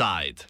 [0.00, 0.44] Offside.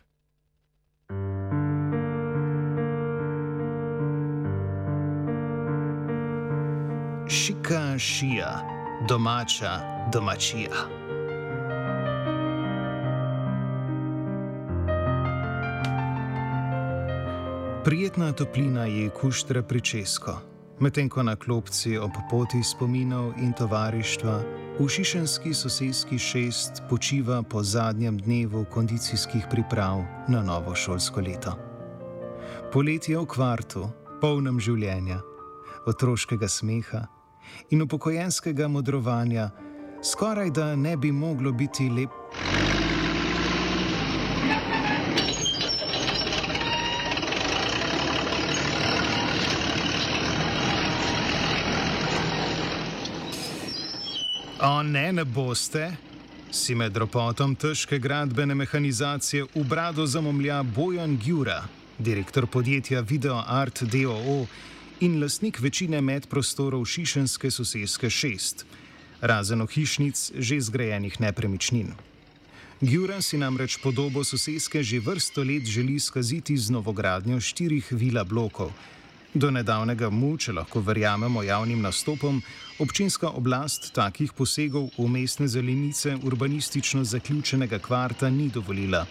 [7.28, 8.62] Šika šija,
[9.08, 9.70] domača
[10.12, 10.70] domačija.
[17.84, 20.40] Prijetna toplina je kuštra pričesko,
[20.80, 24.42] medtem ko na klopci ob poti spominov in tovarištva
[24.80, 31.52] v Šišenski sosedski šest počiva po zadnjem dnevu kondicijskih priprav na novo šolsko leto.
[32.72, 35.20] Poletje v kvartu, polnem življenja,
[35.84, 37.02] otroškega smeha
[37.70, 39.50] in upokojenskega modrovanja,
[40.00, 42.16] skoraj da ne bi moglo biti lep.
[54.62, 55.86] O ne, ne boste,
[56.52, 61.62] si med ropotom težke gradbene mehanizacije v brado zamomlja Bojan Gjura,
[61.98, 64.44] direktor podjetja Video Art DOO
[65.00, 68.66] in lastnik večine medprostorov Šišenske sosedske šest,
[69.20, 71.96] razen ohišnic že zgrajenih nepremičnin.
[72.84, 78.76] Gjura si namreč podobo sosedske že vrsto let želi skaziti z novogradnjo štirih vila blokov.
[79.34, 82.40] Do nedavnega mu, če lahko verjamemo javnim nastopom,
[82.82, 89.04] občinska oblast takih posegov v mestne zelenice urbanistično zaključenega kvarta ni dovolila.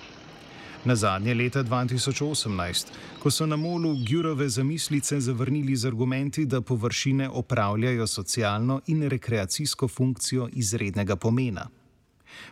[0.83, 2.91] Na zadnje leta 2018,
[3.23, 9.87] ko so na molu Gjurove zamislice zavrnili z argumenti, da površine opravljajo socialno in rekreacijsko
[9.87, 11.69] funkcijo izrednega pomena.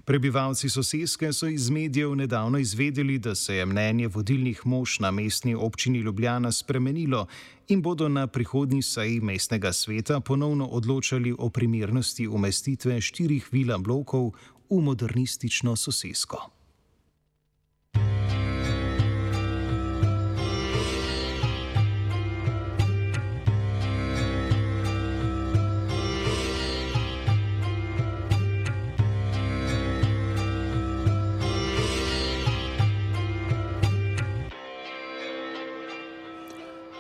[0.06, 5.56] Prebivalci sosedske so iz medijev nedavno izvedeli, da se je mnenje vodilnih mož na mestni
[5.56, 7.28] občini Ljubljana spremenilo
[7.68, 14.32] in bodo na prihodnji seji mestnega sveta ponovno odločali o primernosti umestitve štirih vila blokov
[14.70, 16.57] v modernistično sosedsko.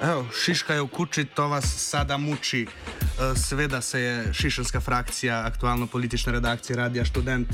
[0.08, 2.64] Evo, Šiška je v kuči, to vas sada muči.
[2.64, 7.50] Eh, seveda se je šišenska frakcija, aktualno politična redakcija Radia Student,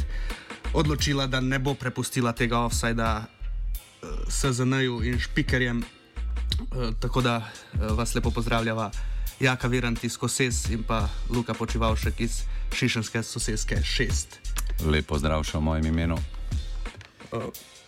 [0.74, 5.81] odločila, da ne bo prepustila tega offsajda eh, SZN-ju in špikerjem.
[5.81, 8.92] Eh, tako da vas lepo pozdravljava
[9.40, 12.42] Jaka Virant iz Koses in pa Luka Počivalšek iz
[12.74, 14.38] Šišenske sosedske 6.
[14.86, 16.19] Lepo zdrav še v mojem imenu.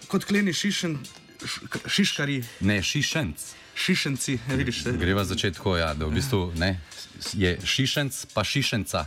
[0.07, 0.97] Kot kleni šišen,
[1.85, 2.41] šiškari.
[2.59, 4.39] Ne, šišenc šišenci.
[4.47, 6.79] Vidiš, Greva začeti tako, ja, da v bistvu ne,
[7.33, 9.05] je šišenc, pa šišenca.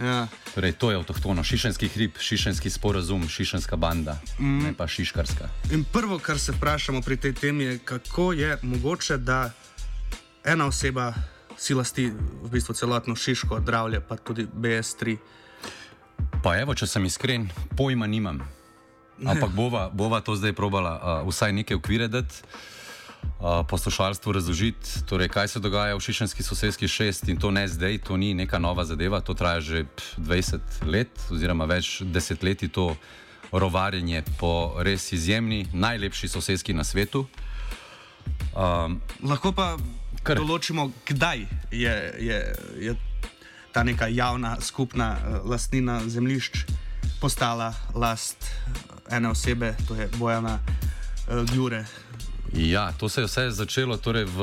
[0.00, 0.28] Ja.
[0.54, 4.58] Torej, to je avtohtono, šišenski hrib, šišenski sporazum, šišenska banda, mm.
[4.62, 5.48] ne pa šiškarska.
[5.72, 9.50] In prvo, kar se vprašamo pri tej temi, je, kako je mogoče, da
[10.44, 11.12] ena oseba
[11.56, 12.06] si lasti
[12.42, 15.16] v bistvu celotno šiško, zdravlje, pa tudi BS3.
[16.42, 18.40] Pa evo, če sem iskren, pojma nimam.
[19.26, 22.40] Ampak bova, bova to zdaj probala uh, vsaj nekaj ukvire dati
[23.68, 28.16] poslušalstvu razložiti, torej, kaj se dogaja v Šišenski sosedski šest in to ne zdaj, to
[28.16, 29.84] ni neka nova zadeva, to traja že
[30.18, 32.96] 20 let oziroma več desetletij to
[33.52, 37.26] rovarjenje po res izjemni, najlepši sosedski na svetu.
[38.54, 39.76] Um, Lahko pa
[40.22, 40.36] kar...
[40.36, 42.38] določimo, kdaj je, je,
[42.78, 42.94] je
[43.72, 46.66] ta neka javna skupna uh, lastnina zemljišč
[47.20, 51.84] postala last uh, ene osebe, to je Bojana uh, Gjure.
[52.52, 54.38] Ja, to se je vse začelo torej v,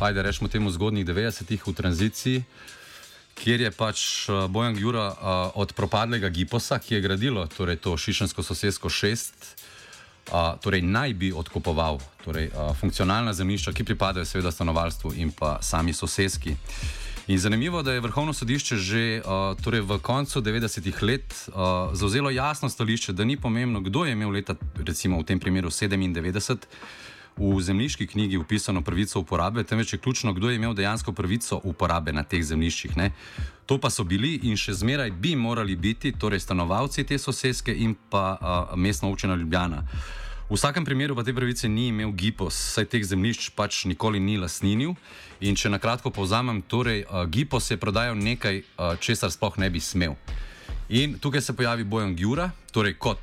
[0.00, 2.42] ajde, rečemo temu, zgodnjih 90-ih v tranziciji,
[3.38, 5.16] kjer je pač eh, Bojan Jura uh,
[5.54, 9.36] od propadlega Giposa, ki je gradilo torej to Šišensko sosedsko šest,
[10.32, 15.58] uh, torej naj bi odkupoval torej, uh, funkcionalna zemljišča, ki pripadajo seveda stanovalstvu in pa
[15.62, 16.56] sami sosedski.
[17.26, 22.30] In zanimivo, da je Vrhovno sodišče že uh, torej v koncu 90-ih let uh, zauzelo
[22.30, 26.58] jasno stališče, da ni pomembno, kdo je imel leta, recimo v tem primeru 97
[27.36, 32.12] v zemljiški knjigi upisano pravico uporabe, temveč je ključno, kdo je imel dejansko pravico uporabe
[32.12, 32.96] na teh zemljiščih.
[32.96, 33.10] Ne?
[33.66, 37.94] To pa so bili in še zmeraj bi morali biti, torej stanovalci te sosedske in
[38.10, 39.82] pa uh, mestna občina Ljubljana.
[40.48, 44.38] V vsakem primeru pa te pravice ni imel Gipos, saj teh zemljišč pač nikoli ni
[44.38, 44.94] lasninil.
[45.40, 49.70] In če na kratko povzamem, torej uh, Gipos je prodajal nekaj, uh, česar sploh ne
[49.70, 50.14] bi smel.
[50.88, 53.18] In tukaj se pojavi Bojan Gjura, torej kot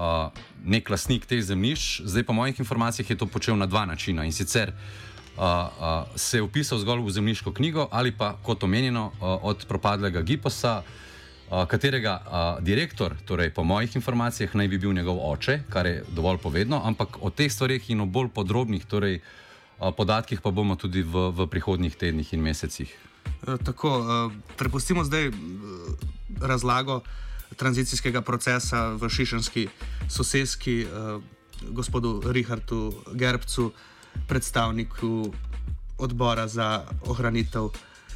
[0.00, 0.32] uh,
[0.64, 2.00] nek lasnik teh zemljišč.
[2.08, 4.24] Zdaj, po mojih informacijah, je to počel na dva načina.
[4.24, 9.12] In sicer uh, uh, se je upisal zgolj v zemljiško knjigo ali pa, kot omenjeno,
[9.12, 10.82] uh, od propadlega Giposa.
[11.50, 16.38] katerega uh, direktor, torej po mojih informacijah, naj bi bil njegov oče, kar je dovolj
[16.38, 21.02] povedno, ampak o teh stvarih in o bolj podrobnih torej, uh, podatkih pa bomo tudi
[21.02, 23.10] v, v prihodnjih tednih in mesecih.
[23.46, 25.32] E, tako, e, prepustimo zdaj e,
[26.40, 27.00] razlago
[27.56, 29.68] tranzicijskega procesa v Šišenski
[30.08, 30.86] sosedski,
[31.70, 33.72] gospodu Richardu Gerbcu,
[34.28, 35.32] predstavniku
[35.98, 37.70] odbora za ohranitev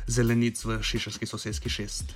[0.06, 2.14] zelenic v Šišenski sosedski šest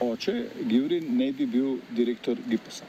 [0.00, 2.84] oče Gjuri ne bi bil direktor Giposa.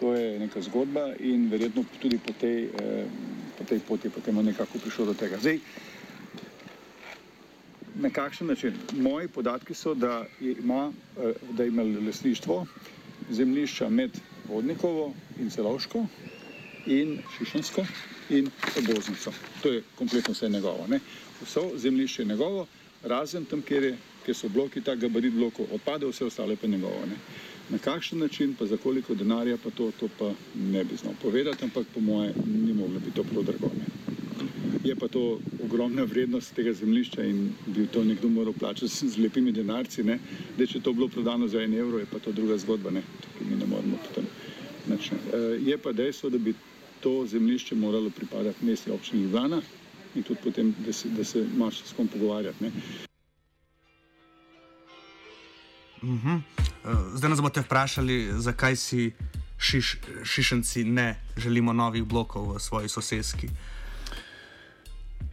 [0.00, 3.06] To je neka zgodba in verjetno tudi po tej, eh,
[3.58, 5.38] po tej poti je potem nekako prišlo do tega.
[5.40, 5.60] Zdaj,
[8.00, 8.74] na kakšen način?
[8.92, 12.66] Moji podatki so, da ima, eh, da ima lesništvo
[13.30, 14.10] zemljišča med
[14.48, 16.06] Vodnikovo in Celovško
[16.86, 17.86] in Šišensko
[18.30, 19.32] in Oboznico.
[19.62, 20.86] To je kompletno vse njegovo.
[20.88, 21.00] Ne?
[21.42, 22.66] Vso zemljišče je njegovo,
[23.02, 23.96] razen tam, kjer je
[24.26, 27.06] ker so bloki, ta gabarit blokov odpade, vse ostale pa njegovo.
[27.06, 27.18] Ne.
[27.70, 31.64] Na kakšen način, pa za koliko denarja, pa to, to pa ne bi znal povedati,
[31.64, 33.70] ampak po moje ni moglo biti to prav drago.
[33.78, 34.15] Ne.
[34.86, 39.52] Je pa to ogromna vrednost tega zemljišča in bi to nekdo moral plačati z lepimi
[39.52, 40.04] denarci.
[40.04, 40.18] Ne.
[40.58, 43.02] De, če to bilo prodano za en evro, je pa to druga zgodba, ne.
[43.24, 44.28] tukaj mi ne moramo potem.
[44.86, 45.38] Znači, e,
[45.70, 46.54] je pa dejstvo, da bi
[47.00, 49.62] to zemljišče moralo pripadati mestni občini Ljubljana
[50.14, 52.64] in tudi potem, da se, da se imaš s kom pogovarjati.
[52.64, 52.70] Ne.
[56.02, 56.28] Uh mhm.
[56.28, 56.40] -huh.
[56.86, 59.12] Eh, zdaj nas boste vprašali, zakaj si
[59.58, 63.48] šiš, šišenci ne želimo novih blokov v svoji sosedski.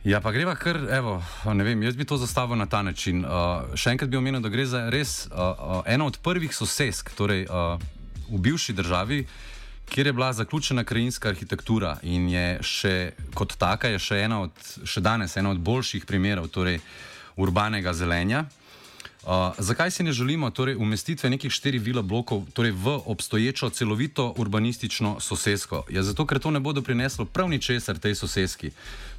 [0.04, 1.22] Ja, pa greva kar, evo,
[1.56, 3.22] ne vem, jaz bi to zastavil na ta način.
[3.24, 7.14] Uh, še enkrat bi omenil, da gre za res uh, uh, eno od prvih sosedsk,
[7.16, 7.80] torej uh,
[8.28, 9.22] v bivši državi,
[9.88, 12.94] kjer je bila zaključena krajinska arhitektura in je še
[13.32, 16.82] kot taka, je še, od, še danes ena od boljših primerov torej,
[17.40, 18.44] urbanega zelenja.
[18.44, 18.63] Uh,
[19.58, 25.20] zakaj si ne želimo torej, umestitve nekih štirih vila blokov torej, v obstoječo celovito urbanistično
[25.20, 25.84] sosedsko?
[25.90, 28.72] Ja, zato, ker to ne bo doprineslo prav ničesar tej sosedski.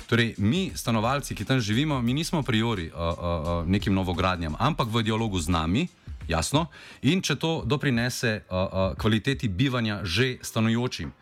[0.06, 4.88] Torej, mi, stanovalci, ki tam živimo, mi nismo priori uh, uh, uh, nekim novogradnjam, ampak
[4.92, 5.88] v dialogu z nami,
[6.28, 6.66] jasno,
[7.02, 11.12] in če to doprinese uh, uh, kvaliteti bivanja že stanujočim.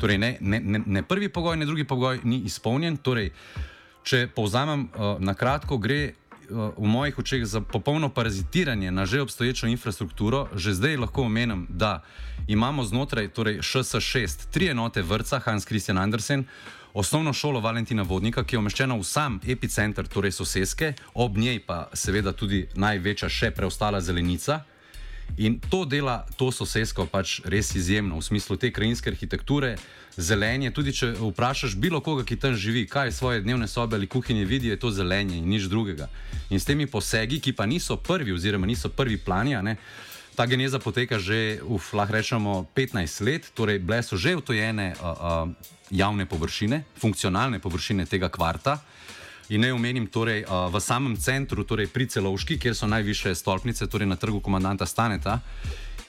[0.00, 2.96] Torej, ne, ne, ne, ne prvi pogoj, ne drugi pogoj ni izpolnjen.
[2.96, 3.30] Torej,
[4.02, 6.14] če povzamem uh, na kratko, gre
[6.52, 12.02] v mojih očeh za popolno parazitiranje na že obstoječo infrastrukturo, že zdaj lahko omenim, da
[12.48, 16.44] imamo znotraj torej ŠS6 tri enote vrca Hans Christian Andersen,
[16.94, 21.88] osnovno šolo Valentina Vodnika, ki je umeščena v sam epicenter, torej sosedske, ob njej pa
[21.94, 24.60] seveda tudi največja še preostala zelenica.
[25.36, 29.76] In to dela to sosedsko pač res izjemno v smislu te krajinske arhitekture,
[30.16, 30.70] zelenje.
[30.76, 34.68] Tudi če vprašaš bilo koga, ki tam živi, kaj svoje dnevne sobe ali kuhinje vidi,
[34.68, 36.08] je to zelenje in nič drugega.
[36.50, 39.76] In s temi posegi, ki pa niso prvi, oziroma niso prvi plani, ne,
[40.36, 45.00] ta geneza poteka že, uf, lahko rečemo, 15 let, torej bile so že utojene uh,
[45.00, 48.80] uh, javne površine, funkcionalne površine tega kvarta.
[49.48, 54.06] In ne omenim, torej, v samem centru, torej pri Celovški, kjer so najviše stolpnice, torej
[54.06, 55.40] na trgu komandanta Staneta,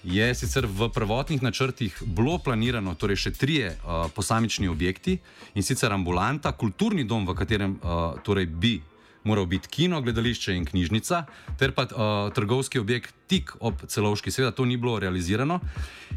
[0.04, 5.18] je sicer v prvotnih načrtih bilo planirano, torej še trije uh, posamični objekti
[5.56, 8.76] in sicer ambulanta, kulturni dom, v katerem uh, torej bi
[9.24, 11.24] moral biti kino, gledališče in knjižnica,
[11.60, 14.32] ter pa uh, trgovski objekt tik ob celovški.
[14.32, 15.60] Seveda to ni bilo realizirano.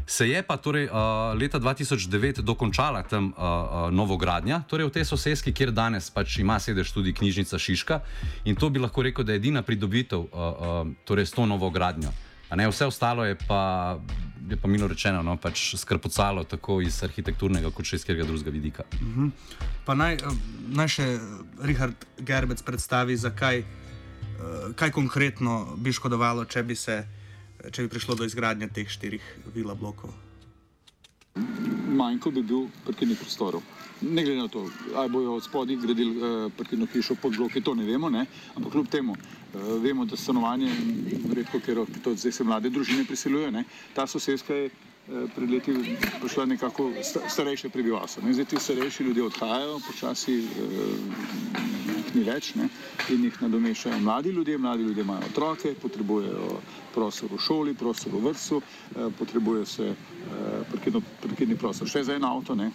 [0.05, 5.05] Se je pa torej, uh, leta 2009 dokončala tam uh, uh, novogradnja, torej v tej
[5.05, 7.99] sosedski, kjer danes pač ima sedež tudi knjižnica Šiška
[8.45, 12.13] in to bi lahko rekel, da je edina pridobitev uh, uh, torej s to novogradnjo.
[12.55, 13.99] Ne, vse ostalo je pa,
[14.49, 18.51] je pa milo rečeno, no, pač skrpocalo tako iz arhitekturnega, kot še iz katerega drugega
[18.51, 18.83] vidika.
[18.93, 19.31] Uh -huh.
[19.85, 20.37] Pa naj, eh,
[20.67, 21.19] naj še
[21.61, 23.65] Richard Gerbec predstavi, zakaj, eh,
[24.75, 27.07] kaj konkretno bi škodovalo, če bi, se,
[27.71, 29.23] če bi prišlo do izgradnje teh štirih
[29.55, 30.09] vila blokov.
[31.87, 33.61] Manjko bi bil parkirnih prostorov
[34.01, 37.75] ne glede na to, ali bojo od spodaj gradili uh, parkirno hišo pod bloki, to
[37.75, 38.25] ne vemo, ne?
[38.55, 40.71] ampak kljub temu uh, vemo, da stanovanje,
[41.35, 43.63] redko, ker to zdaj se mlade družine priseljujejo,
[43.93, 46.91] ta sosedska je uh, pred leti prišla nekako
[47.27, 48.23] starejše prebivalstvo.
[48.25, 48.33] Ne?
[48.33, 51.67] Zdaj ti starejši ljudje odhajajo, počasi uh,
[52.15, 52.69] ni več ne?
[53.09, 56.59] in jih nadomešajo mladi ljudje, mladi ljudje imajo otroke, potrebujejo
[56.93, 60.77] prostor v šoli, prostor v vrtu, uh, potrebuje se uh,
[61.21, 62.71] parkirni prostor še za en avto, ne?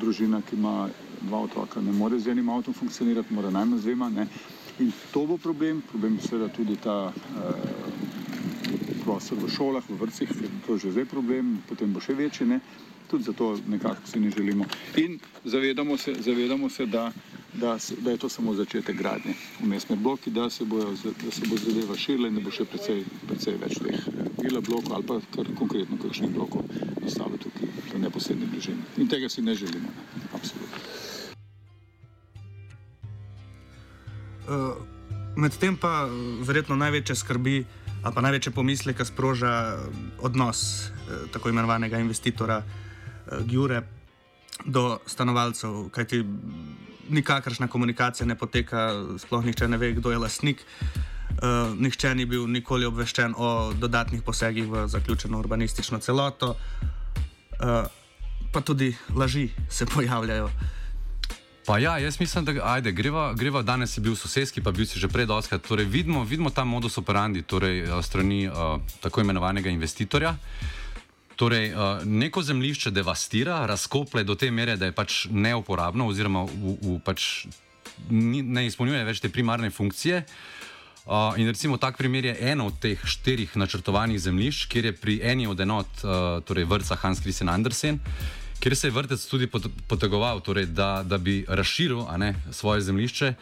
[0.00, 0.88] Družina, ki ima
[1.20, 4.10] dva otroka, ne more z enim avtom funkcionirati, mora najmanj z dvema.
[4.80, 7.14] In to bo problem, problem je seveda tudi ta uh,
[9.04, 10.30] prostor v šolah, v vrtcih,
[10.66, 12.60] to je že zdaj problem, potem bo še večji, ne.
[13.10, 14.64] tudi zato nekako si ne želimo.
[14.96, 17.10] In zavedamo se, zavedamo se da
[17.54, 20.90] da, da je to samo začetek gradnje umestne bloki, da se, bojo,
[21.24, 24.60] da se bo zadeva širila in da bo še precej, precej več teh eh, vila
[24.60, 26.62] blokov ali pa kar konkretno kakšnih blokov
[27.02, 27.69] nastalo tukaj
[28.00, 28.82] v neposrednji bližini.
[28.96, 30.24] In tega si ne želimo, ne?
[30.32, 30.78] absolutno.
[34.48, 34.80] Uh,
[35.36, 36.08] Medtem pa
[36.42, 37.64] verjetno največje skrbi
[38.02, 39.76] ali pa največje pomisleke sproža
[40.18, 43.82] odnos eh, tako imenovanega investitora eh, Gjure
[44.64, 46.24] do stanovalcev, kajti
[47.08, 50.64] nikakršna komunikacija ne poteka, sploh nihče ne ve, kdo je lasnik.
[51.30, 56.56] Uh, nihče ni bil nikoli obveščen o dodatnih posegih v zaključeno urbanistično celoto,
[57.60, 57.86] uh,
[58.52, 60.50] pa tudi laži se pojavljajo.
[61.66, 64.98] Pa ja, jaz mislim, da ajde, greva, greva danes je bil sosedski, pa bil si
[64.98, 65.62] že pred oskrat.
[65.62, 70.34] Torej, vidimo, vidimo ta modus operandi torej, strani uh, tako imenovanega investitorja.
[71.36, 76.76] Torej, uh, neko zemljišče devastira, razkople do te mere, da je pač neuporabno, oziroma v,
[76.82, 77.46] v pač
[78.10, 80.24] ni, ne izpolnjuje več te primarne funkcije.
[80.24, 80.60] Uh,
[81.36, 85.46] in recimo tak primer je eno od teh štirih načrtovanih zemljišč, kjer je pri eni
[85.46, 87.98] od enot, uh, torej vrca Hans Christian Andersen,
[88.60, 89.48] kjer se je vrtec tudi
[89.88, 93.34] potegoval, torej, da, da bi razširil ne, svoje zemljišče.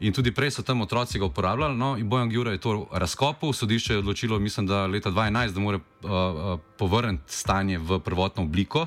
[0.00, 1.76] In tudi prej so tam otroci ga uporabljali.
[1.78, 5.60] No, in Bojan Gjura je to razkopal, sodišče je odločilo, mislim, da leta 2011, da
[5.60, 8.86] mora uh, uh, povrniti stanje v prvotno obliko,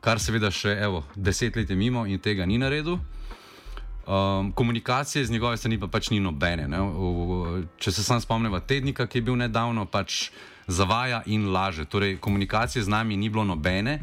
[0.00, 2.98] kar seveda še evo, deset let je mimo in tega ni naredil.
[4.08, 6.64] Um, komunikacije z njegove strani pa pač ni nobene.
[6.68, 6.80] Ne?
[6.80, 10.30] V, če se sam spomnimo tednika, ki je bil nedavno, pač
[10.64, 11.84] zavaja in laže.
[11.84, 13.98] Torej, komunikacije z nami ni bilo nobene.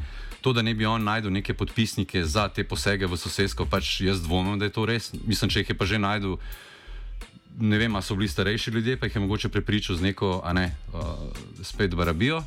[0.45, 4.21] To, da ne bi on najdel neke podpisnike za te posege v sosedsko, pač jaz
[4.21, 5.09] dvomim, da je to res.
[5.25, 6.37] Mislim, če jih je pa že najdel,
[7.65, 10.53] ne vem, ali so bili starejši ljudje, pa jih je mogoče prepričal z neko, a
[10.53, 11.17] ne, uh,
[11.65, 12.43] spet barabijo.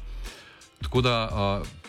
[0.78, 1.87] Tako da, uh,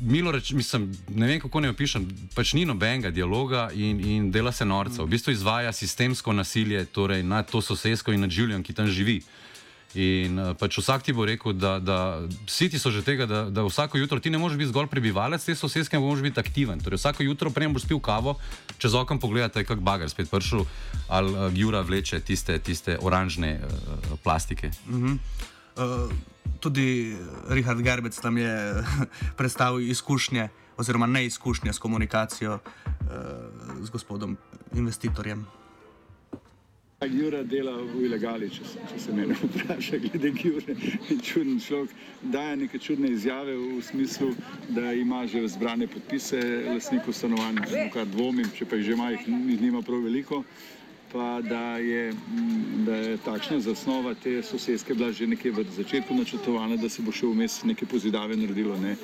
[0.00, 4.52] milo rečem, mislim, ne vem, kako ne opišem, pač ni nobenega dialoga in, in dela
[4.52, 5.02] se norca.
[5.02, 9.22] V bistvu izvaja sistemsko nasilje torej, nad to sosedsko in nad življenjem, ki tam živi.
[9.94, 11.98] In uh, pač vsak ti bo rekel, da, da
[12.50, 15.54] siti so že tega, da, da vsako jutro ti ne moreš biti zgolj prebivalec te
[15.54, 16.82] sosedske, ampak moraš biti aktiven.
[16.82, 18.34] Torej, vsako jutro prej boš pil kavo,
[18.82, 20.66] čez okno pogledaj, kak bagar spet prišel,
[21.06, 24.74] ali uh, Jura vleče tiste, tiste oranžne uh, plastike.
[24.90, 25.18] Uh -huh.
[25.78, 27.16] uh, tudi
[27.48, 28.84] Richard Gerbec tam je
[29.38, 33.10] predstavil izkušnje, oziroma neizkušnje s komunikacijo uh,
[33.82, 34.36] z gospodom
[34.74, 35.46] investitorjem.
[37.04, 40.76] Jura dela v ilegali, če se, če se mene vpraša, glede Jure.
[41.20, 41.90] Čuden človek
[42.32, 44.30] daje neke čudne izjave v smislu,
[44.68, 47.60] da ima že zbrane podpise lasnikov stanovanj,
[47.92, 50.44] kar dvomim, če pa jih že ima, jih nima prav veliko.
[51.14, 52.12] Pa da je,
[52.86, 57.14] da je takšna zasnova te sosedske bila že nekje v začetku načrtovana, da se bo
[57.14, 58.74] še vmes neke pozidave naredilo.
[58.82, 58.96] Ne.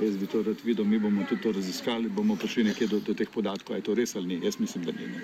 [0.00, 3.12] Jaz bi to rad videl, mi bomo tudi to raziskali, bomo prišli nekje do, do
[3.12, 4.40] teh podatkov, je to res ali ni.
[4.40, 5.04] Jaz mislim, da ni.
[5.12, 5.20] Ne.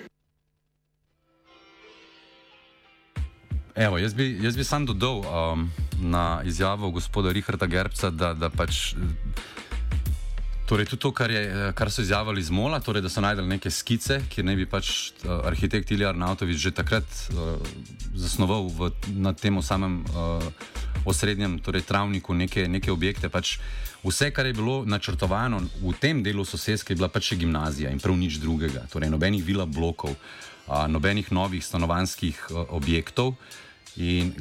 [3.77, 5.71] Evo, jaz, bi, jaz bi sam dodal um,
[6.05, 8.93] na izjavo gospoda Richarda Gerbca, da, da pač.
[10.67, 13.71] Torej, tudi to, kar, je, kar so izjavili iz Mola, torej, da so najdeli neke
[13.71, 14.89] skice, kjer naj bi pač
[15.23, 17.55] uh, arhitekt Ilija Arnautovič že takrat uh,
[18.19, 20.43] zasnoval v, na tem samem uh,
[21.07, 23.31] osrednjem torej, travniku neke, neke objekte.
[23.31, 23.61] Pač
[24.03, 28.03] vse, kar je bilo načrtovano v tem delu sosedske, je bila pač še gimnazija in
[28.03, 28.89] prav nič drugega.
[28.91, 33.37] Torej, nobenih vila blokov, uh, nobenih novih stanovanskih uh, objektov.
[34.03, 34.35] In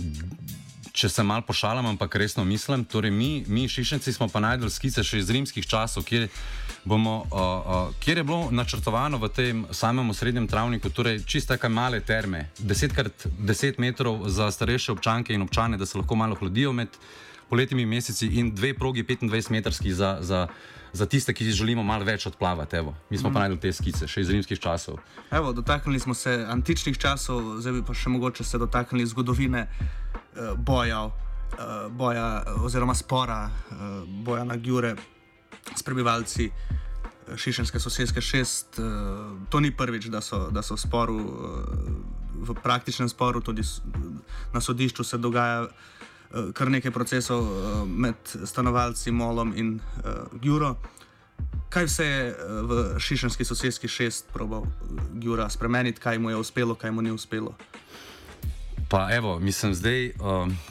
[0.95, 5.03] če se mal pošalam, ampak resno mislim, torej mi, mi šišenci smo pa najdel skice
[5.03, 6.29] še iz rimskih časov, kjer,
[6.87, 11.73] bomo, uh, uh, kjer je bilo načrtovano v tem samem srednjem travniku, torej čiste kaj
[11.73, 16.95] male terme, 10x10 metrov za starejše občanke in občane, da se lahko malo hladijo med
[17.49, 20.47] poletnimi meseci in dve progi 25-metrski za, za,
[20.93, 22.79] za tiste, ki želimo malo več odplavati.
[22.79, 22.95] Evo.
[23.09, 23.33] Mi smo mm.
[23.33, 24.97] pa najdel te skice, še iz rimskih časov.
[25.31, 29.67] Evo, dotaknili smo se antičnih časov, zdaj pa še mogoče se dotaknili zgodovine
[30.15, 33.77] uh, boja, uh, boja oziroma spora uh,
[34.25, 34.95] boja na Gjure
[35.75, 36.51] s prebivalci.
[37.25, 38.77] Šišenske sosedske šest,
[39.49, 41.15] to ni prvič, da so, da so v sporu,
[42.37, 43.63] v praktičnem sporu, tudi
[44.53, 45.65] na sodišču se dogaja
[46.35, 50.75] Eh, kar nekaj procesov uh, med stanovalci, Molom in uh, Gjuro.
[51.69, 52.35] Kaj vse je
[52.67, 54.65] v Šišenski sosedski šest probal
[55.13, 57.55] Gjura spremeniti, kaj mu je uspelo, kaj mu ni uspelo?
[58.95, 60.13] Pa evo, mislim zdaj, uh,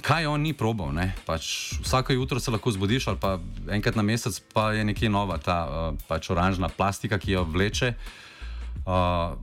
[0.00, 0.88] kaj on ni probal.
[1.26, 3.38] Pač vsako jutro se lahko zbudiš, ali pa
[3.68, 7.92] enkrat na mesec, pa je nekje nova ta uh, pač oranžna plastika, ki jo vleče.
[8.86, 9.36] Uh,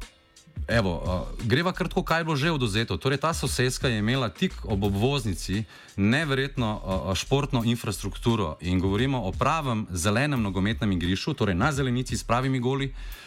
[0.67, 2.97] Evo, uh, greva kratko, kaj je bilo že oduzeto.
[2.97, 5.63] Torej, ta sosedska je imela tik ob obvoznici
[5.97, 12.23] neverjetno uh, športno infrastrukturo in govorimo o pravem zelenem nogometnem igrišču, torej na zelenici s
[12.23, 12.89] pravimi goli.
[12.89, 13.21] Uh,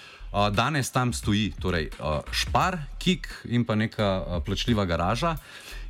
[0.51, 5.37] danes tam stoji torej, uh, špar, kik in pa neka uh, plačljiva garaža.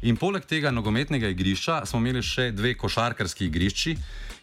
[0.04, 3.94] In poleg tega nogometnega igrišča smo imeli še dve košarkarski igrišči,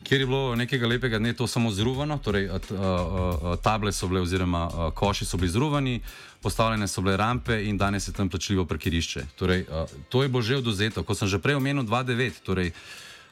[0.04, 4.24] kjer je bilo nekega lepega dne to samo zruvano, torej uh, uh, table so bile,
[4.26, 6.00] oziroma uh, koši so bili zruvani,
[6.42, 9.26] postavljene so bile rampe in danes je tam plačljivo parkirišče.
[9.38, 12.74] Torej, uh, to je bilo že oduzeto, ko sem že prej omenil 2-9, torej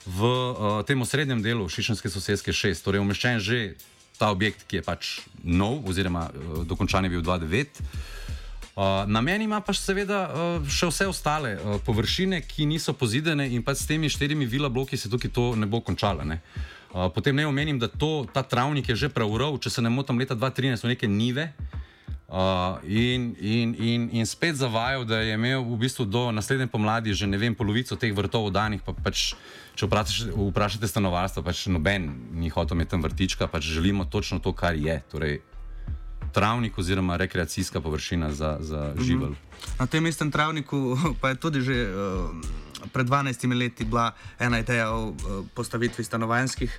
[0.05, 3.73] v uh, tem osrednjem delu Šišenske sosedske 6, torej umeščen že
[4.19, 5.11] ta objekt, ki je pač
[5.43, 7.79] nov, oziroma uh, dokončan je bil 2-9.
[8.79, 13.47] Uh, na meni ima pa seveda uh, še vse ostale uh, površine, ki niso pozidene
[13.47, 16.23] in pa s temi štirimi vila bloki se tukaj to ne bo končalo.
[16.27, 20.19] Uh, potem ne omenim, da to, ta travnik je že pravrl, če se ne motim,
[20.19, 21.51] leta 2013 so neke nive.
[21.51, 21.68] Uh,
[22.83, 27.27] in, in, in, in spet zavajal, da je imel v bistvu do naslednje pomladi že
[27.27, 28.81] ne vem, polovico teh vrtov danih.
[28.85, 29.33] Pa pač,
[29.73, 34.53] če vprašate, vprašate stanovalstvo, pač noben ni hotel imeti tam vrtička, pač želimo točno to,
[34.53, 35.01] kar je.
[35.09, 35.41] Torej,
[36.29, 39.03] travnik oziroma rekreacijska površina za, za mhm.
[39.03, 39.33] živel.
[39.79, 42.29] Na tem istem travniku pa je tudi že uh,
[42.93, 45.15] pred 12 leti bila ena ideja o uh,
[45.57, 46.69] postavitvi stanovanjskih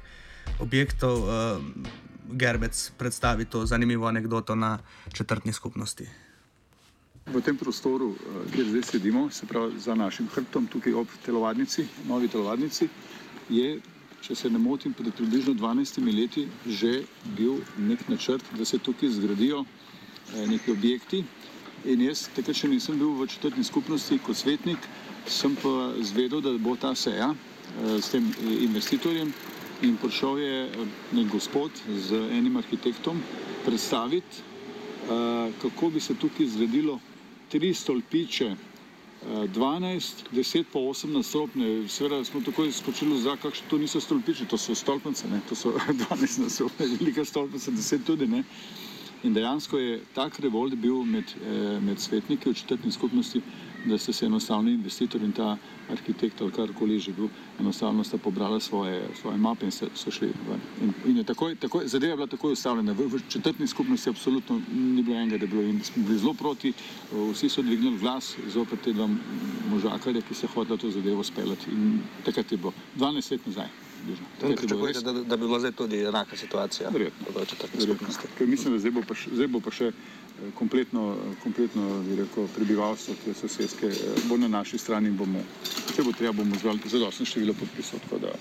[0.62, 1.14] objektov.
[1.26, 4.78] Uh, Gerbec predstavi to zanimivo anegdoto na
[5.12, 6.08] četrtni skupnosti.
[7.26, 8.14] V tem prostoru,
[8.54, 12.88] kjer zdaj sedimo, se pravi za našim hrbtom, tukaj ob telovadnici, novi telovadnici,
[13.48, 13.80] je
[14.20, 17.04] če se ne motim, pred približno 12 leti že
[17.36, 21.24] bil nek načrt, da se tukaj zgradijo eh, neki objekti.
[21.88, 24.88] In jaz, takrat še nisem bil v četrtni skupnosti kot svetnik,
[25.26, 29.32] sem pa zvedel, da bo ta seja eh, s tem eh, investitorjem
[29.82, 30.56] in prišel je
[31.12, 33.20] nek gospod z enim arhitektom
[33.64, 34.42] predstaviti,
[35.62, 36.98] kako bi se tukaj zgradilo
[37.48, 38.56] tri stolpiče
[39.26, 44.46] 12, 10 pa 8 nastopne, seveda smo takoj skočili v zrak, kakšne to niso stolpiče,
[44.48, 45.40] to so stolpnice, ne?
[45.48, 45.74] to so
[46.08, 48.44] 12 nastopne, velika stolpnica, 10 tudi ne.
[49.22, 53.42] In dejansko je tak revolt bil med, eh, med svetniki v četrtni skupnosti,
[53.84, 55.56] da ste se enostavno investitor in ta
[55.90, 57.28] arhitekt ali karkoli že bil,
[57.60, 60.60] enostavno sta pobrala svoje, svoje mape in so šli ven.
[60.82, 62.92] In, in je takoj, takoj, zadeva je bila takoj ustavljena.
[62.92, 66.34] V, v četrtni skupnosti absolutno ni bilo enega, da je bilo in smo bili zelo
[66.34, 66.72] proti,
[67.32, 69.08] vsi so dvignili glas zopet te dva
[69.70, 73.89] možakarja, ki se hodila to zadevo speljati in takrat je bilo 12 let nazaj.
[74.40, 76.88] Pričakujete, da, da bi bila zdaj tudi enaka situacija?
[76.88, 77.26] Verjetno.
[78.40, 79.92] Mislim, da zdaj bo pa še, zdaj bo pa še
[80.58, 85.42] kompletno, kompletno rekel, prebivalstvo te sosedske eh, bo na naši strani in bomo,
[85.94, 88.32] če bo treba, bomo zvali zadostno število podpisov, tako da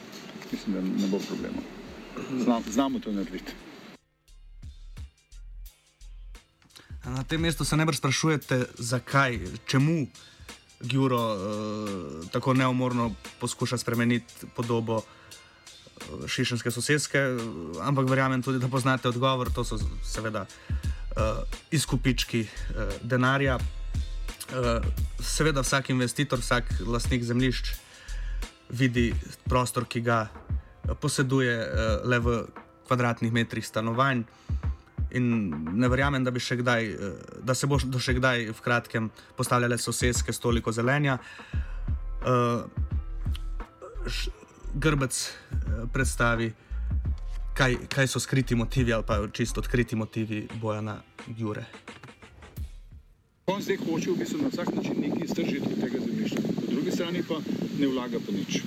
[0.51, 1.61] mislim, da ne bo problema.
[2.43, 3.51] Znam, znamo to narediti.
[7.05, 10.07] Na tem mestu se najbrž sprašujete, zakaj, čemu
[10.79, 15.03] Gjuro uh, tako neumorno poskuša spremeniti podobo uh,
[16.27, 17.21] šišenske sosedske,
[17.81, 19.51] ampak verjamem tudi, da poznate odgovor.
[19.55, 23.57] To so seveda uh, uh, izkupički uh, denarja.
[23.57, 24.85] Uh,
[25.21, 27.73] seveda, vsak investitor, vsak lastnik zemljišč
[28.69, 29.13] vidi
[29.49, 30.27] prostor, ki ga
[31.01, 32.41] poseduje uh, le v
[32.87, 34.23] kvadratnih metrih stanovanj.
[35.11, 36.89] In ne verjamem, da, kdaj,
[37.41, 39.07] da se bo še kdaj v kratkem
[39.37, 41.17] postavljale sosedske s toliko zelenja.
[42.21, 42.61] Uh,
[44.73, 45.31] grbec
[45.93, 46.51] predstavi
[47.53, 51.01] kaj, kaj so skriti motivi ali pa čisto odkriti motivi Bojana
[51.37, 51.65] Jure.
[53.47, 56.91] On zdaj hoče v bistvu na vsak način nekaj iztržiti od tega zemljišča, po drugi
[56.91, 57.39] strani pa
[57.79, 58.61] ne vlaga pa nič.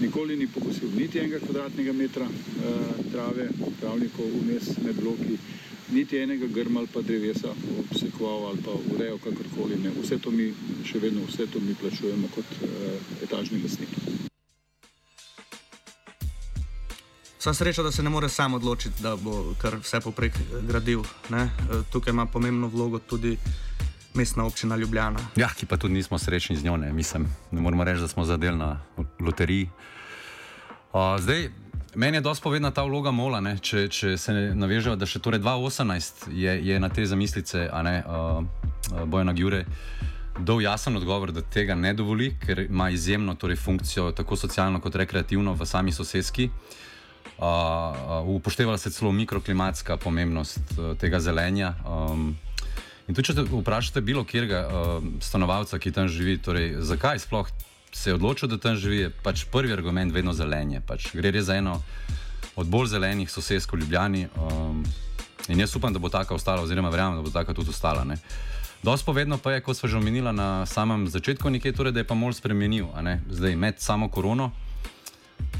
[0.00, 3.48] Nikoli ni pokosil niti enega kvadratnega metra uh, trave,
[3.80, 5.38] travnikov vmes med bloki,
[5.92, 9.80] niti enega grma ali pa drevesa obsekoval ali pa urejal kakorkoli.
[9.82, 9.90] Ne.
[10.02, 10.52] Vse to mi
[10.84, 12.68] še vedno, vse to mi plačujemo kot uh,
[13.22, 14.31] etažni lastniki.
[17.42, 21.00] Vsa sreča, da se ne more sam odločiti, da bo kar vse poprek gradil.
[21.28, 21.42] Ne?
[21.42, 21.48] E,
[21.92, 23.36] tukaj ima pomembno vlogo tudi
[24.14, 25.18] mestna občina Ljubljana.
[25.36, 28.24] Ja, ki pa tudi nismo srečni z njo, ne, Mislim, ne moramo reči, da smo
[28.24, 28.80] zadeli na
[29.20, 29.68] loteriji.
[30.92, 31.50] Uh, zdaj,
[31.94, 35.42] meni je dosti povedna ta vloga Mola, ne, če, če se navežejo, da še torej
[35.42, 39.64] 2018 je, je na te zamislice, a ne uh, Bojana Gjure.
[40.38, 44.94] Dol jasen odgovor, da tega ne dovoli, ker ima izjemno torej, funkcijo, tako socialno kot
[44.94, 46.46] rekreativno, v sami sosedski.
[46.46, 46.78] Uh,
[47.42, 51.74] Uh, upoštevala se celo mikroklimatska pomembnost uh, tega zelenja.
[51.82, 52.36] Um,
[53.08, 57.50] in tudi, če vprašate bilo kjerga uh, stanovalca, ki tam živi, torej, zakaj sploh
[57.92, 60.84] se je odločil, da tam živi, je pač prvi argument vedno zelenje.
[60.86, 61.80] Pač gre res za eno
[62.56, 64.28] od bolj zelenih sosedskih Ljubljani.
[64.38, 64.84] Um,
[65.48, 68.04] in jaz upam, da bo taka ostala, oziroma verjamem, da bo taka tudi ostala.
[68.04, 68.20] Ne.
[68.82, 72.06] Dost povedno pa je, kot smo že omenili na samem začetku, nekaj, torej, da je
[72.06, 72.86] pa mol spremenil,
[73.30, 74.52] zdaj med samo korono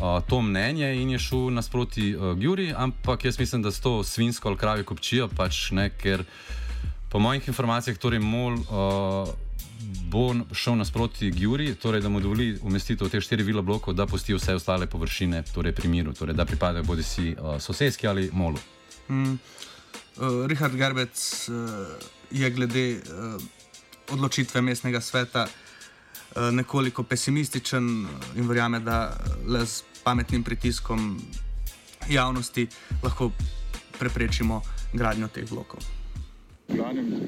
[0.02, 4.02] uh, to mnenje in je šel nasproti uh, Gjuri, ampak jaz mislim, da s to
[4.04, 6.24] svinsko ali kravjo kopčijo, pač ne, ker
[7.08, 8.54] po mojih informacijah, torej MOL.
[8.54, 9.34] Uh,
[9.82, 14.34] Bo šel nasproti Gjuri, torej da mu dovoli umestitev teh štirih vilo blokov, da pusti
[14.34, 18.58] vse ostale površine torej pri miru, torej da pripadajo bodi si uh, sosedski ali molu.
[19.08, 19.32] Mm.
[19.32, 21.56] Uh, Richard Gerbec uh,
[22.30, 23.42] je glede uh,
[24.14, 31.20] odločitve mestnega sveta uh, nekoliko pesimističen in verjame, da le s pametnim pritiskom
[32.10, 32.66] javnosti
[33.02, 33.30] lahko
[33.98, 34.62] preprečimo
[34.92, 35.80] gradnjo teh blokov.
[36.68, 37.20] Glavnem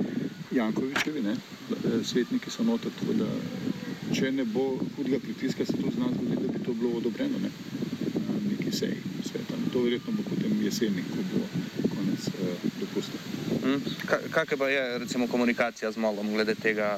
[0.51, 1.37] Jankovičevi, ne,
[2.05, 3.29] svetniki so noter, tako da
[4.15, 7.51] če ne bo hudega pritiska, se to zna zgoditi, da bi to bilo odobreno ne,
[8.15, 9.59] na neki seji sveta.
[9.73, 11.43] To verjetno bo potem jeseni, ko bo
[11.97, 13.19] konec eh, dopusta.
[13.65, 13.81] Hmm.
[14.31, 16.97] Kakšna pa je recimo komunikacija z Molom glede tega?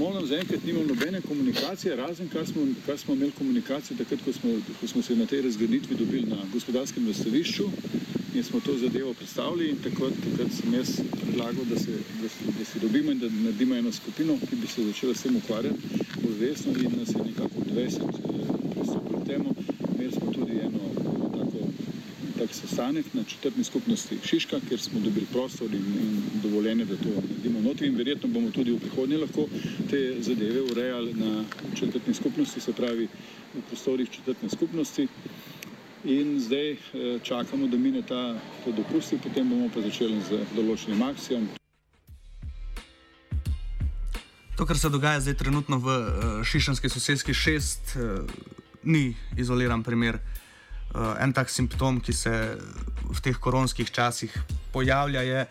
[0.00, 4.32] Z Molom zaenkrat nimamo nobene komunikacije, razen kar smo, kar smo imeli komunikacijo takrat, ko
[4.32, 7.66] smo, ko smo se na tej razgraditvi dobili na gospodarskem nastavišču
[8.34, 10.88] in smo to zadevo predstavili in takrat, takrat sem jaz
[11.20, 14.66] predlagal, da se, da, se, da se dobimo in da naredimo eno skupino, ki bi
[14.66, 15.78] se začela s tem ukvarjati
[16.22, 18.00] bolj resno in nas je nekako 20 eh,
[18.74, 19.54] pristopili temu.
[19.94, 20.80] Imeli smo tudi eno
[22.50, 27.08] tak sestanek na četrtni skupnosti Šiška, kjer smo dobili prostor in, in dovoljenje, da to
[27.08, 29.46] naredimo notri in verjetno bomo tudi v prihodnje lahko
[29.90, 33.08] te zadeve urejali na četrtni skupnosti, se pravi
[33.54, 35.08] v prostorih četrtne skupnosti.
[36.04, 36.78] In zdaj eh,
[37.22, 41.48] čakamo, da mine ta dopust, potem bomo pa začeli z določenim akcijam.
[44.56, 48.26] To, kar se dogaja zdaj trenutno v uh, Šišanski sosedski šest, uh,
[48.82, 50.18] ni izoliran primer.
[50.90, 52.32] Uh, en tak simptom, ki se
[53.10, 54.34] v teh koronskih časih
[54.72, 55.46] pojavlja, je,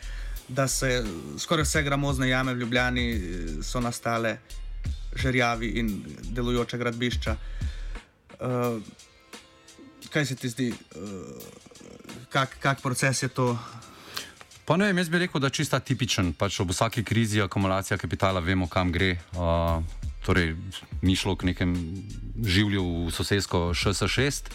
[0.50, 1.04] da se
[1.38, 3.06] skoraj vse gramozne jame v Ljubljani
[3.64, 4.40] so nastale
[5.16, 5.94] žerjavi in
[6.36, 7.36] delujoče gradbišča.
[8.40, 8.82] Uh,
[10.10, 13.58] kaj se ti zdi, uh, kak, kak proces je to?
[14.66, 16.34] Pa ne vem, jaz bi rekel, da je čisto tipičen.
[16.38, 19.16] Pač ob vsaki krizi, akumulacija kapitala, vemo, kam gre.
[19.34, 19.82] Uh,
[20.26, 20.54] torej,
[21.02, 21.74] ni šlo k nekem
[22.46, 24.52] življu v sosedsko SS6.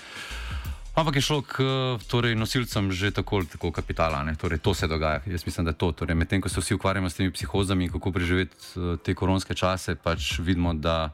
[0.95, 1.59] Ampak je šlo k
[2.07, 4.23] torej, nosilcem že tako ali tako kapitala.
[4.39, 5.27] Torej, to se dogaja.
[5.27, 5.93] Jaz mislim, da je to.
[5.93, 9.55] Torej, Medtem ko se vsi ukvarjamo s temi psihozami in kako preživeti uh, te koronske
[9.55, 11.11] čase, pač vidimo, da,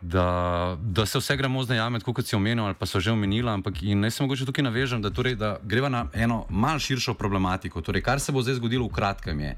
[0.00, 3.50] da, da se vse gramozne jame, kot si omenil, ali pa so že omenili.
[3.50, 7.80] Ampak naj se mogoče tukaj navežem, da, torej, da greva na eno malce širšo problematiko.
[7.80, 9.56] Torej, kar se bo zdaj zgodilo v kratkem je.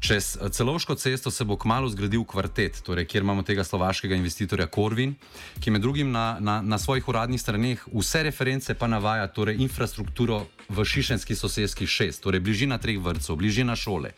[0.00, 4.66] Čez eh, celovško cesto se bo kmalo zgradil kvartet, torej, kjer imamo tega slovaškega investitorja
[4.66, 5.14] Korvin,
[5.60, 10.46] ki med drugim na, na, na svojih uradnih straneh vse reference pa navaja torej, infrastrukturo
[10.68, 14.12] v Šišenski sosedski šest, torej bližina treh vrtcev, bližina šole.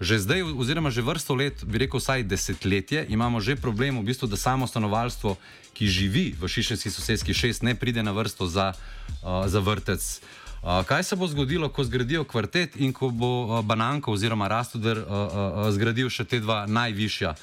[0.00, 4.32] Že zdaj, oziroma že vrsto let, bi rekel vsaj desetletje, imamo že problem, v bistvu,
[4.32, 5.36] da samo stanovalstvo,
[5.76, 10.00] ki živi v Šišenski sosedski šest, ne pride na vrsto za, uh, za vrtec.
[10.00, 15.04] Uh, kaj se bo zgodilo, ko zgradijo kvartet in ko bo uh, Bananko oziroma Rastoder
[15.04, 17.40] uh, uh, zgradil še te dva najvišja uh,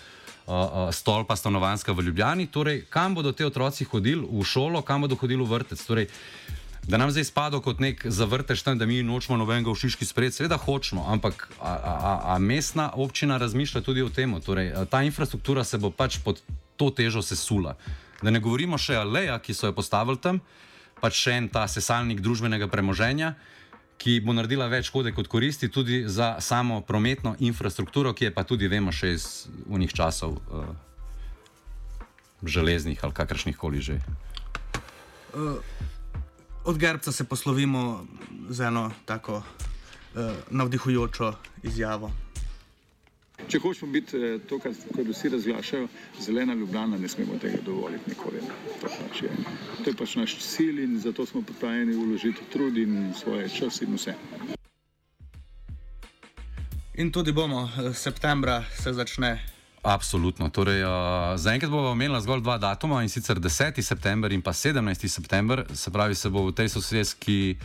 [0.50, 2.50] uh, stolpa stanovanska v Ljubljani?
[2.50, 5.78] Torej, kam bodo te otroci hodili v šolo, kam bodo hodili v vrtec?
[5.78, 6.10] Torej,
[6.88, 10.34] da nam zdaj spada kot nek zavrtež tam, da mi nočemo nobenega v Šiški spred,
[10.34, 14.32] seveda hočemo, ampak a, a, a mestna občina razmišlja tudi o tem.
[14.42, 16.40] Torej, ta infrastruktura se bo pač pod
[16.78, 17.76] to težo sesula.
[18.24, 20.42] Da ne govorimo še o Leja, ki so jo postavili tam
[21.02, 23.36] pač še en ta sesalnik družbenega premoženja,
[23.98, 28.46] ki bo naredila več škode kot koristi, tudi za samo prometno infrastrukturo, ki je pa
[28.46, 29.26] tudi, vemo, še iz
[29.66, 30.70] unih časov uh,
[32.46, 33.98] železnih ali kakršnih koli že.
[35.34, 35.58] Uh,
[36.68, 38.08] od Gerbca se poslovimo
[38.50, 39.44] z eno tako uh,
[40.52, 42.12] navdihujočo izjavo.
[43.48, 44.74] Če hočemo biti eh, to, kar
[45.08, 45.88] vsi razglašajo,
[46.20, 48.42] zelena ljubljena, ne smemo tega dovoliti nikoli.
[48.82, 49.30] To, pač je,
[49.84, 53.94] to je pač naš cilj in zato smo pripravljeni vložiti trud in svoje čas in
[53.96, 54.16] vse.
[56.98, 59.57] In tudi bomo, eh, septembra se začne.
[59.88, 60.50] Absolutno.
[60.52, 60.92] Torej, uh,
[61.40, 63.80] Zaenkrat bomo imeli zgolj dva datuma in sicer 10.
[63.82, 65.08] september in pa 17.
[65.08, 67.56] september, se pravi, se bo v tej sosedski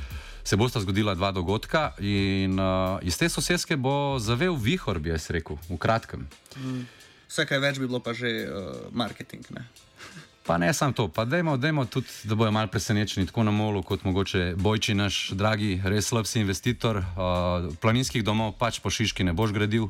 [0.44, 5.30] se bosta zgodila dva dogodka in uh, iz te sosedske bo zavel vihor, bi jaz
[5.30, 6.26] rekel, v kratkem.
[6.56, 6.86] Mm.
[7.26, 9.42] Vse kaj več bi bilo pa že uh, marketing.
[9.50, 9.66] Ne?
[10.46, 13.78] Pa ne samo to, pa dajmo, dajmo tudi, da bojo malo presenečeni, tako na molu,
[13.86, 16.98] kot mogoče Bojči, naš dragi, res slabsi investitor.
[16.98, 19.86] Uh, planinskih domov pač po Šiški ne boš gradil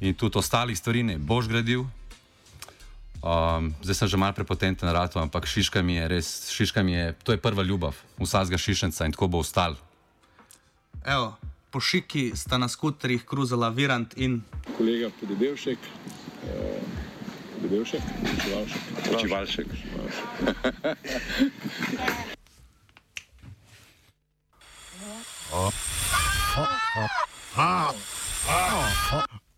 [0.00, 1.84] in tudi ostalih stvari ne boš gradil.
[3.26, 6.92] Um, zdaj sem že mal prepotenten na ratu, ampak šiška mi je res, šiška mi
[6.92, 9.74] je, to je prva ljubav vsakega šišenca in tako bo ostal.
[11.04, 11.34] Evo,
[11.70, 14.42] po šiki sta na skuterjih kruzala Virant in
[14.76, 15.78] kolega Podebevšek.